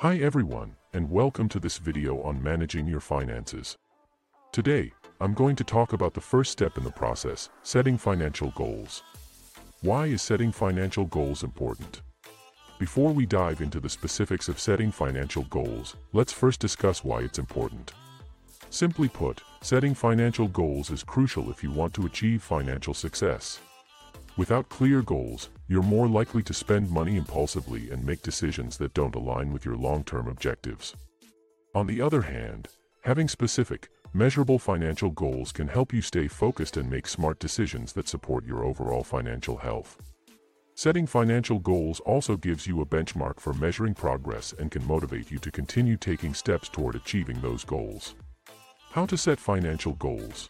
[0.00, 3.76] Hi everyone, and welcome to this video on managing your finances.
[4.50, 9.02] Today, I'm going to talk about the first step in the process, setting financial goals.
[9.82, 12.00] Why is setting financial goals important?
[12.78, 17.38] Before we dive into the specifics of setting financial goals, let's first discuss why it's
[17.38, 17.92] important.
[18.70, 23.60] Simply put, setting financial goals is crucial if you want to achieve financial success.
[24.40, 29.14] Without clear goals, you're more likely to spend money impulsively and make decisions that don't
[29.14, 30.96] align with your long-term objectives.
[31.74, 32.68] On the other hand,
[33.02, 38.08] having specific, measurable financial goals can help you stay focused and make smart decisions that
[38.08, 39.98] support your overall financial health.
[40.74, 45.36] Setting financial goals also gives you a benchmark for measuring progress and can motivate you
[45.36, 48.14] to continue taking steps toward achieving those goals.
[48.90, 50.48] How to set financial goals.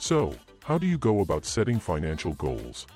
[0.00, 2.88] So, how do you go about setting financial goals?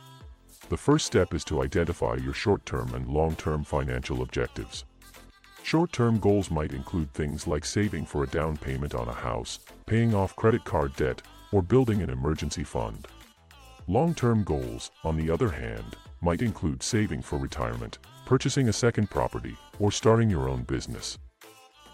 [0.69, 4.85] The first step is to identify your short-term and long-term financial objectives.
[5.63, 10.15] Short-term goals might include things like saving for a down payment on a house, paying
[10.15, 13.09] off credit card debt, or building an emergency fund.
[13.87, 19.57] Long-term goals, on the other hand, might include saving for retirement, purchasing a second property,
[19.79, 21.17] or starting your own business.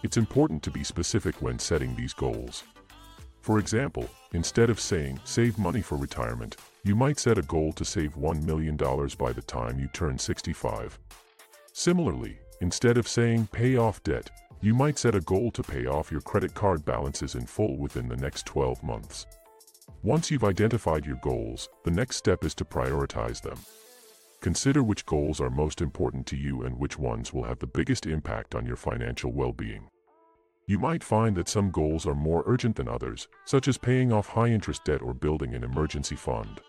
[0.03, 2.65] It's important to be specific when setting these goals.
[3.45, 7.85] For example, instead of saying, save money for retirement, you might set a goal to
[7.85, 10.97] save $1 million by the time you turn 65.
[11.71, 16.11] Similarly, instead of saying, pay off debt, you might set a goal to pay off
[16.11, 19.27] your credit card balances in full within the next 12 months.
[20.01, 23.59] Once you've identified your goals, the next step is to prioritize them.
[24.41, 28.07] Consider which goals are most important to you and which ones will have the biggest
[28.07, 29.87] impact on your financial well-being.
[30.67, 34.27] You might find that some goals are more urgent than others, such as paying off
[34.27, 36.59] high-interest debt or building an emergency fund.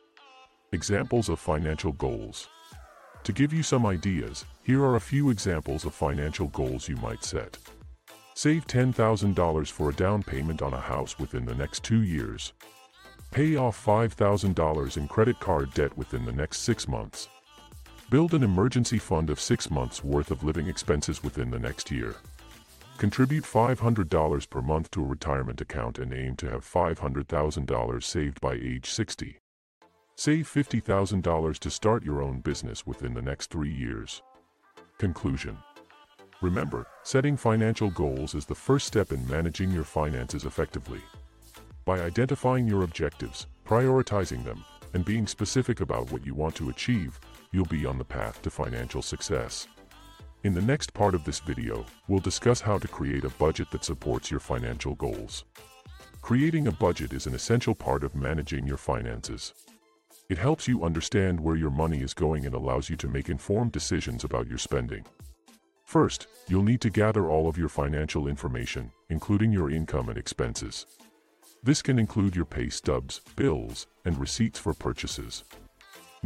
[0.72, 2.48] Examples of financial goals.
[3.25, 7.25] To give you some ideas, here are a few examples of financial goals you might
[7.25, 7.56] set.
[8.34, 12.53] Save $10,000 for a down payment on a house within the next two years.
[13.31, 17.31] Pay off $5,000 in credit card debt within the next six months.
[18.10, 22.15] Build an emergency fund of six months worth of living expenses within the next year.
[22.99, 28.55] Contribute $500 per month to a retirement account and aim to have $500,000 saved by
[28.55, 29.39] age 60.
[30.15, 34.23] Save $50,000 to start your own business within the next three years.
[34.97, 35.59] Conclusion
[36.41, 41.01] Remember, setting financial goals is the first step in managing your finances effectively.
[41.84, 44.65] By identifying your objectives, prioritizing them,
[44.95, 47.21] and being specific about what you want to achieve,
[47.53, 49.67] you'll be on the path to financial success.
[50.47, 53.83] In the next part of this video, we'll discuss how to create a budget that
[53.83, 55.45] supports your financial goals.
[56.23, 59.55] Creating a budget is an essential part of managing your finances.
[60.31, 63.73] It helps you understand where your money is going and allows you to make informed
[63.73, 65.05] decisions about your spending.
[65.83, 70.87] First, you'll need to gather all of your financial information, including your income and expenses.
[71.65, 75.43] This can include your pay stubs, bills, and receipts for purchases.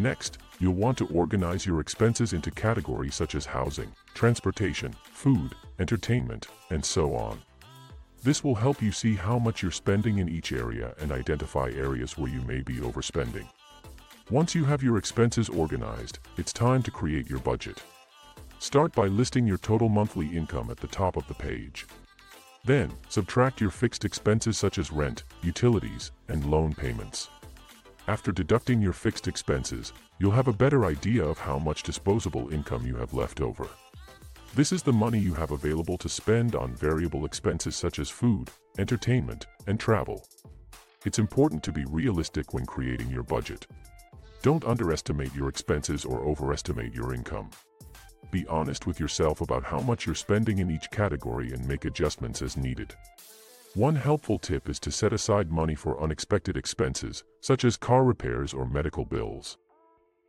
[0.01, 6.49] Next, you'll want to organize your expenses into categories such as housing, transportation, food, entertainment,
[6.71, 7.39] and so on.
[8.23, 12.17] This will help you see how much you're spending in each area and identify areas
[12.17, 13.47] where you may be overspending.
[14.31, 17.83] Once you have your expenses organized, it's time to create your budget.
[18.59, 21.87] Start by listing your total monthly income at the top of the page.
[22.65, 27.29] Then, subtract your fixed expenses such as rent, utilities, and loan payments.
[28.11, 32.85] After deducting your fixed expenses, you'll have a better idea of how much disposable income
[32.85, 33.69] you have left over.
[34.57, 38.51] This is the money you have available to spend on variable expenses such as food,
[38.79, 40.27] entertainment, and travel.
[41.05, 43.69] It's important to be realistic when creating your budget.
[44.43, 47.51] Don't underestimate your expenses or overestimate your income.
[48.33, 52.43] Be honest with yourself about how much you're spending in each category and make adjustments
[52.43, 52.93] as needed.
[53.77, 58.53] One helpful tip is to set aside money for unexpected expenses, such as car repairs
[58.53, 59.59] or medical bills.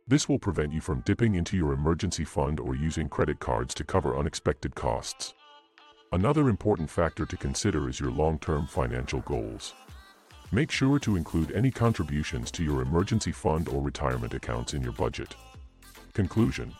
[0.06, 3.84] This will prevent you from dipping into your emergency fund or using credit cards to
[3.84, 5.34] cover unexpected costs.
[6.12, 9.74] Another important factor to consider is your long-term financial goals.
[10.52, 14.92] Make sure to include any contributions to your emergency fund or retirement accounts in your
[14.92, 15.34] budget.
[16.12, 16.72] Conclusion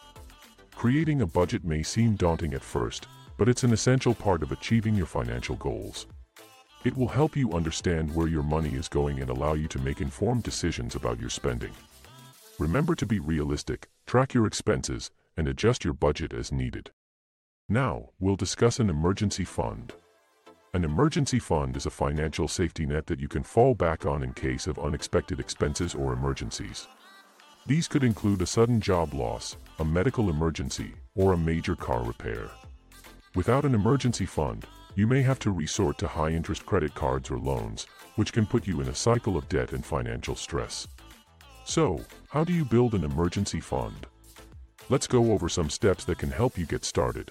[0.76, 4.94] Creating a budget may seem daunting at first, but it's an essential part of achieving
[4.94, 6.06] your financial goals.
[6.84, 10.00] It will help you understand where your money is going and allow you to make
[10.00, 11.70] informed decisions about your spending.
[12.58, 16.90] Remember to be realistic, track your expenses, and adjust your budget as needed.
[17.68, 19.92] Now, we'll discuss an emergency fund.
[20.74, 24.32] An emergency fund is a financial safety net that you can fall back on in
[24.32, 26.88] case of unexpected expenses or emergencies.
[27.64, 32.50] These could include a sudden job loss, a medical emergency, or a major car repair.
[33.36, 37.86] Without an emergency fund, you may have to resort to high-interest credit cards or loans,
[38.16, 40.86] which can put you in a cycle of debt and financial stress.
[41.64, 44.06] So, how do you build an emergency fund?
[44.88, 47.30] Let's go over some steps that can help you get started.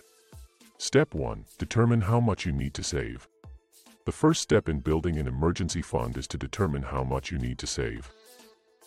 [0.77, 1.45] Step 1.
[1.59, 3.27] Determine how much you need to save.
[4.05, 7.59] The first step in building an emergency fund is to determine how much you need
[7.59, 8.11] to save.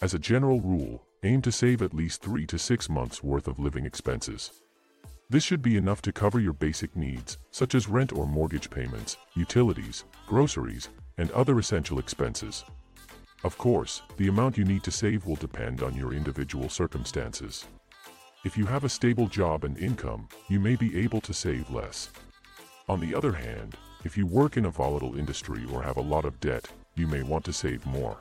[0.02, 3.60] As a general rule, aim to save at least 3 to 6 months worth of
[3.60, 4.50] living expenses.
[5.30, 9.16] This should be enough to cover your basic needs, such as rent or mortgage payments,
[9.34, 12.64] utilities, groceries, and other essential expenses.
[13.42, 17.66] Of course, the amount you need to save will depend on your individual circumstances.
[18.44, 22.10] If you have a stable job and income, you may be able to save less.
[22.90, 26.26] On the other hand, if you work in a volatile industry or have a lot
[26.26, 28.18] of debt, you may want to save more.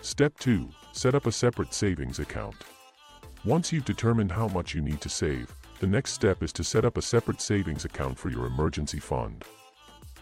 [0.00, 0.68] Step 2.
[0.90, 2.56] Set up a separate savings account.
[3.44, 6.84] Once you've determined how much you need to save, the next step is to set
[6.84, 9.44] up a separate savings account for your emergency fund.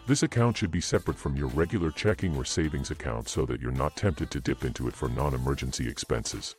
[0.07, 3.71] This account should be separate from your regular checking or savings account so that you're
[3.71, 6.55] not tempted to dip into it for non-emergency expenses.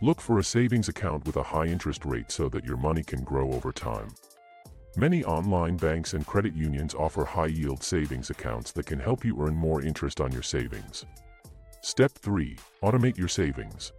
[0.00, 3.24] Look for a savings account with a high interest rate so that your money can
[3.24, 4.08] grow over time.
[4.96, 9.54] Many online banks and credit unions offer high-yield savings accounts that can help you earn
[9.54, 11.06] more interest on your savings.
[11.82, 12.56] Step 3.
[12.82, 13.92] Automate your savings.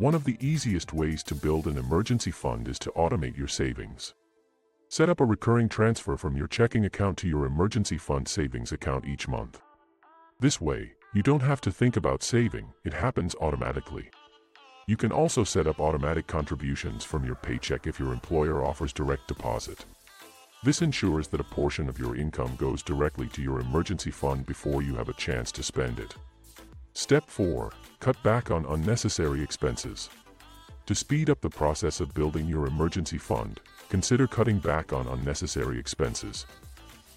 [0.00, 4.14] One of the easiest ways to build an emergency fund is to automate your savings.
[4.88, 9.04] Set up a recurring transfer from your checking account to your emergency fund savings account
[9.04, 9.60] each month.
[10.40, 14.08] This way, you don't have to think about saving, it happens automatically.
[14.86, 19.28] You can also set up automatic contributions from your paycheck if your employer offers direct
[19.28, 19.84] deposit.
[20.64, 24.80] This ensures that a portion of your income goes directly to your emergency fund before
[24.80, 26.14] you have a chance to spend it.
[26.92, 27.72] Step 4.
[28.00, 30.10] Cut back on unnecessary expenses.
[30.86, 35.78] To speed up the process of building your emergency fund, consider cutting back on unnecessary
[35.78, 36.46] expenses.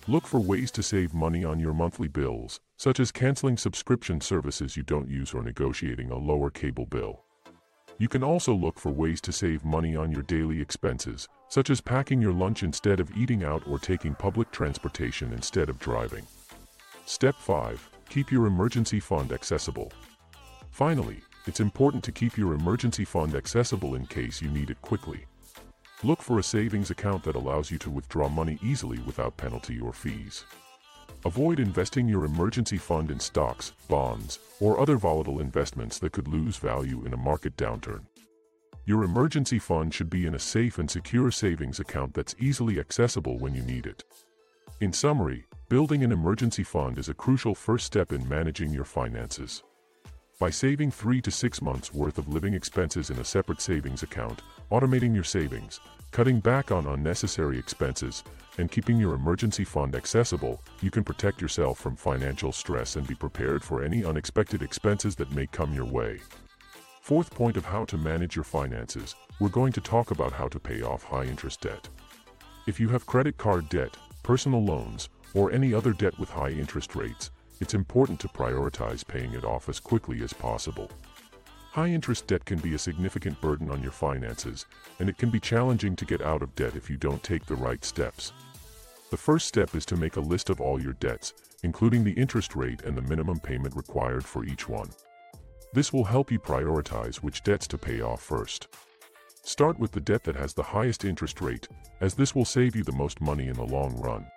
[0.08, 4.78] Look for ways to save money on your monthly bills, such as canceling subscription services
[4.78, 7.24] you don't use or negotiating a lower cable bill.
[7.98, 11.82] You can also look for ways to save money on your daily expenses, such as
[11.82, 16.28] packing your lunch instead of eating out or taking public transportation instead of driving.
[17.06, 17.93] Step 5.
[18.14, 19.92] Keep your emergency fund accessible.
[20.70, 25.26] Finally, it's important to keep your emergency fund accessible in case you need it quickly.
[26.04, 29.94] Look for a savings account that allows you to withdraw money easily without penalty or
[29.94, 30.46] fees.
[31.26, 36.58] Avoid investing your emergency fund in stocks, bonds, or other volatile investments that could lose
[36.58, 38.02] value in a market downturn.
[38.86, 43.40] Your emergency fund should be in a safe and secure savings account that's easily accessible
[43.40, 44.04] when you need it.
[44.82, 49.64] In summary, building an emergency fund is a crucial first step in managing your finances.
[50.40, 54.44] By saving 3 to 6 months worth of living expenses in a separate savings account,
[54.72, 55.80] automating your savings,
[56.12, 58.24] cutting back on unnecessary expenses,
[58.60, 63.16] and keeping your emergency fund accessible, you can protect yourself from financial stress and be
[63.16, 66.20] prepared for any unexpected expenses that may come your way.
[67.02, 70.60] Fourth point of how to manage your finances, we're going to talk about how to
[70.60, 71.90] pay off high-interest debt.
[72.68, 76.96] If you have credit card debt, personal loans, or any other debt with high interest
[76.96, 80.90] rates, it's important to prioritize paying it off as quickly as possible.
[81.72, 84.68] High-interest debt can be a significant burden on your finances,
[85.00, 87.56] and it can be challenging to get out of debt if you don't take the
[87.56, 88.32] right steps.
[89.10, 92.56] The first step is to make a list of all your debts, including the interest
[92.56, 94.90] rate and the minimum payment required for each one.
[95.74, 98.68] This will help you prioritize which debts to pay off first.
[99.42, 101.68] Start with the debt that has the highest interest rate,
[102.02, 104.28] as this will save you the most money in the long run.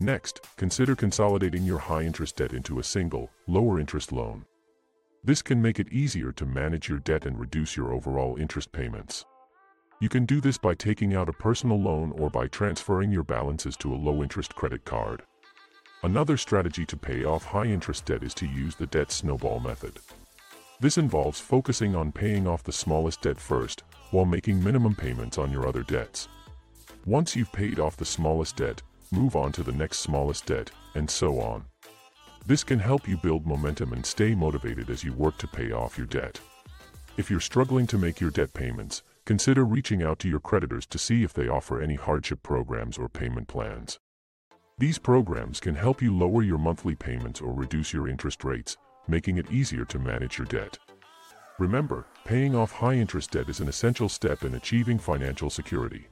[0.00, 4.44] Next, consider consolidating your high-interest debt into a single, lower-interest loan.
[5.22, 9.24] This can make it easier to manage your debt and reduce your overall interest payments.
[10.00, 13.76] You can do this by taking out a personal loan or by transferring your balances
[13.78, 15.22] to a low-interest credit card.
[16.02, 20.00] Another strategy to pay off high-interest debt is to use the debt snowball method.
[20.80, 25.52] This involves focusing on paying off the smallest debt first, while making minimum payments on
[25.52, 26.28] your other debts.
[27.06, 31.08] Once you've paid off the smallest debt, move on to the next smallest debt, and
[31.08, 31.64] so on.
[32.46, 35.96] This can help you build momentum and stay motivated as you work to pay off
[35.96, 36.38] your debt.
[37.16, 40.98] If you're struggling to make your debt payments, consider reaching out to your creditors to
[40.98, 43.98] see if they offer any hardship programs or payment plans.
[44.76, 49.38] These programs can help you lower your monthly payments or reduce your interest rates, making
[49.38, 50.76] it easier to manage your debt.
[51.58, 56.08] Remember, paying off high-interest debt is an essential step in achieving financial security.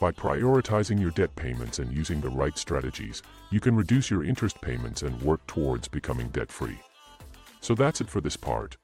[0.00, 4.58] By prioritizing your debt payments and using the right strategies, you can reduce your interest
[4.62, 6.78] payments and work towards becoming debt-free.
[7.60, 8.78] So that's it for this part.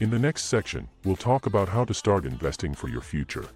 [0.00, 3.46] In the next section, we'll talk about how to start investing for your future.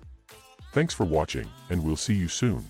[0.72, 2.64] Thanks for watching, and we'll see you soon.